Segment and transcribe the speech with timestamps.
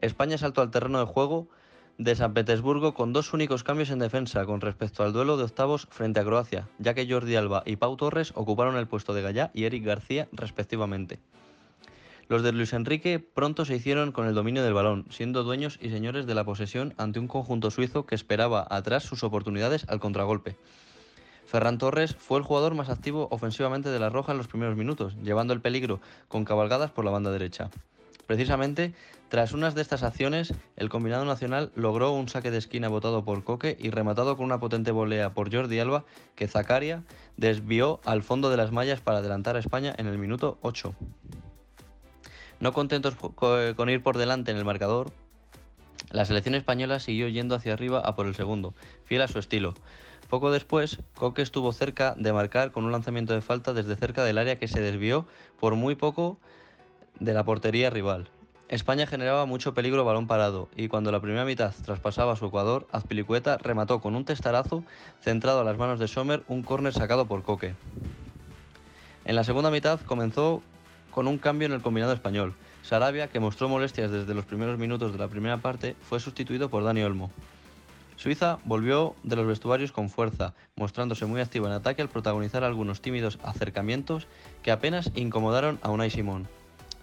[0.00, 1.48] España saltó al terreno de juego
[1.98, 5.86] de San Petersburgo con dos únicos cambios en defensa con respecto al duelo de octavos
[5.90, 9.50] frente a Croacia, ya que Jordi Alba y Pau Torres ocuparon el puesto de Gallá
[9.54, 11.18] y Eric García respectivamente.
[12.28, 15.90] Los de Luis Enrique pronto se hicieron con el dominio del balón, siendo dueños y
[15.90, 20.56] señores de la posesión ante un conjunto suizo que esperaba atrás sus oportunidades al contragolpe.
[21.46, 25.16] Ferran Torres fue el jugador más activo ofensivamente de la Roja en los primeros minutos,
[25.22, 27.70] llevando el peligro con cabalgadas por la banda derecha.
[28.26, 28.92] Precisamente,
[29.28, 33.44] tras unas de estas acciones, el combinado nacional logró un saque de esquina votado por
[33.44, 36.04] Coque y rematado con una potente volea por Jordi Alba
[36.34, 37.02] que Zacaria
[37.36, 40.94] desvió al fondo de las mallas para adelantar a España en el minuto 8.
[42.58, 45.12] No contentos con ir por delante en el marcador,
[46.10, 48.74] la selección española siguió yendo hacia arriba a por el segundo,
[49.04, 49.74] fiel a su estilo.
[50.28, 54.38] Poco después, Coque estuvo cerca de marcar con un lanzamiento de falta desde cerca del
[54.38, 55.26] área que se desvió
[55.60, 56.38] por muy poco
[57.20, 58.28] de la portería rival.
[58.68, 63.58] España generaba mucho peligro balón parado y cuando la primera mitad traspasaba su Ecuador, Azpilicueta
[63.58, 64.82] remató con un testarazo
[65.20, 67.74] centrado a las manos de Sommer un córner sacado por Coque.
[69.24, 70.62] En la segunda mitad comenzó
[71.12, 72.54] con un cambio en el combinado español.
[72.82, 76.84] Sarabia, que mostró molestias desde los primeros minutos de la primera parte, fue sustituido por
[76.84, 77.30] Dani Olmo.
[78.16, 83.00] Suiza volvió de los vestuarios con fuerza, mostrándose muy activo en ataque al protagonizar algunos
[83.00, 84.26] tímidos acercamientos
[84.62, 86.48] que apenas incomodaron a Unai Simón.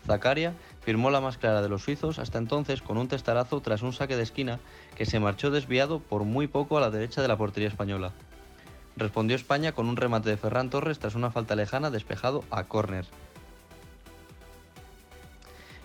[0.06, 3.94] Zacaria firmó la más clara de los suizos hasta entonces con un testarazo tras un
[3.94, 4.60] saque de esquina
[4.96, 8.12] que se marchó desviado por muy poco a la derecha de la portería española.
[8.96, 13.06] Respondió España con un remate de Ferran Torres tras una falta lejana despejado a córner.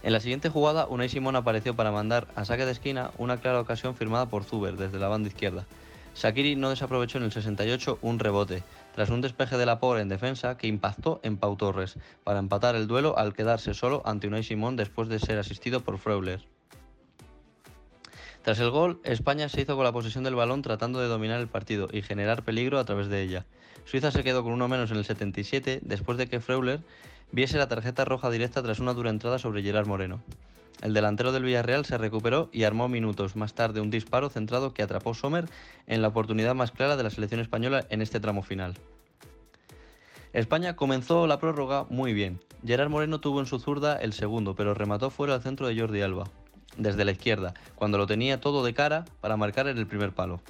[0.03, 3.61] En la siguiente jugada, Unai Simón apareció para mandar a saque de esquina una clara
[3.61, 5.67] ocasión firmada por Zuber desde la banda izquierda.
[6.19, 10.09] Shakiri no desaprovechó en el 68 un rebote, tras un despeje de la por en
[10.09, 14.43] defensa que impactó en Pau Torres, para empatar el duelo al quedarse solo ante Unai
[14.43, 16.45] Simón después de ser asistido por Freuler.
[18.43, 21.47] Tras el gol, España se hizo con la posesión del balón tratando de dominar el
[21.47, 23.47] partido y generar peligro a través de ella.
[23.85, 26.81] Suiza se quedó con uno menos en el 77 después de que Freuler
[27.31, 30.21] viese la tarjeta roja directa tras una dura entrada sobre Gerard Moreno.
[30.83, 34.83] El delantero del Villarreal se recuperó y armó minutos más tarde un disparo centrado que
[34.83, 35.49] atrapó Sommer
[35.87, 38.75] en la oportunidad más clara de la selección española en este tramo final.
[40.33, 42.41] España comenzó la prórroga muy bien.
[42.65, 46.03] Gerard Moreno tuvo en su zurda el segundo, pero remató fuera al centro de Jordi
[46.03, 46.25] Alba,
[46.77, 50.41] desde la izquierda, cuando lo tenía todo de cara para marcar en el primer palo.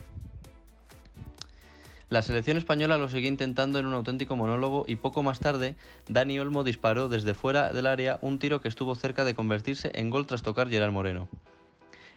[2.10, 5.76] La selección española lo siguió intentando en un auténtico monólogo y poco más tarde
[6.08, 10.08] Dani Olmo disparó desde fuera del área un tiro que estuvo cerca de convertirse en
[10.08, 11.28] gol tras tocar Gerard Moreno.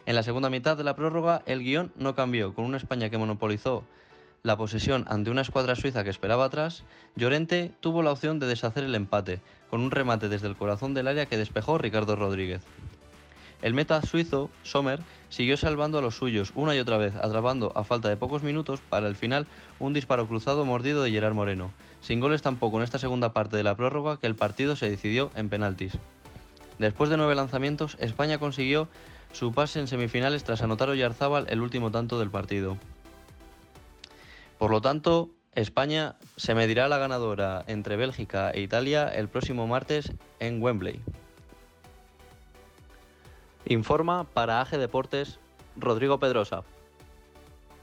[0.06, 3.18] En la segunda mitad de la prórroga el guion no cambió, con una España que
[3.18, 3.84] monopolizó
[4.42, 8.84] la posesión ante una escuadra suiza que esperaba atrás, Llorente tuvo la opción de deshacer
[8.84, 12.62] el empate, con un remate desde el corazón del área que despejó Ricardo Rodríguez.
[13.62, 17.84] El meta suizo, Sommer, siguió salvando a los suyos una y otra vez, atrapando a
[17.84, 19.46] falta de pocos minutos para el final
[19.78, 21.70] un disparo cruzado mordido de Gerard Moreno.
[22.00, 25.30] Sin goles tampoco en esta segunda parte de la prórroga que el partido se decidió
[25.36, 25.92] en penaltis.
[26.78, 28.88] Después de nueve lanzamientos, España consiguió
[29.32, 32.76] su pase en semifinales tras anotar Oyarzábal el último tanto del partido.
[34.58, 40.12] Por lo tanto, España se medirá la ganadora entre Bélgica e Italia el próximo martes
[40.40, 41.00] en Wembley.
[43.66, 45.38] Informa para AG Deportes
[45.76, 46.64] Rodrigo Pedrosa.